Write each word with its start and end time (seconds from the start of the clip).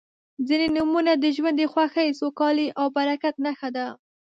•ځینې 0.47 0.67
نومونه 0.75 1.11
د 1.17 1.25
ژوند 1.35 1.55
د 1.59 1.63
خوښۍ، 1.73 2.09
سوکالۍ 2.19 2.67
او 2.79 2.85
برکت 2.97 3.35
نښه 3.45 3.69
ده. 3.75 3.85